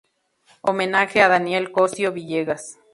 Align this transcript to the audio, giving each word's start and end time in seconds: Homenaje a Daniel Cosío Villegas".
Homenaje 0.61 1.21
a 1.21 1.27
Daniel 1.27 1.71
Cosío 1.71 2.11
Villegas". 2.11 2.79